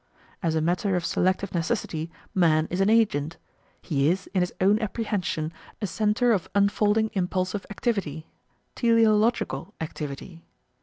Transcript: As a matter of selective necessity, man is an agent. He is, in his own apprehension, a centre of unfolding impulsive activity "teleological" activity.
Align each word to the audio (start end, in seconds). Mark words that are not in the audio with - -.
As 0.41 0.55
a 0.55 0.61
matter 0.61 0.95
of 0.95 1.05
selective 1.05 1.53
necessity, 1.53 2.09
man 2.33 2.67
is 2.71 2.81
an 2.81 2.89
agent. 2.89 3.37
He 3.83 4.09
is, 4.09 4.25
in 4.33 4.41
his 4.41 4.51
own 4.59 4.79
apprehension, 4.79 5.53
a 5.79 5.85
centre 5.85 6.31
of 6.31 6.49
unfolding 6.55 7.11
impulsive 7.13 7.67
activity 7.69 8.25
"teleological" 8.73 9.75
activity. 9.79 10.43